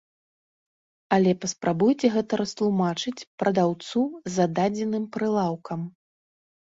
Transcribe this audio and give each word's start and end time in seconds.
Але 1.17 1.31
паспрабуйце 1.43 2.07
гэта 2.15 2.33
растлумачыць 2.43 3.15
прадаўцу 3.43 4.01
за 4.37 4.45
дадзеным 4.61 5.05
прылаўкам. 5.19 5.79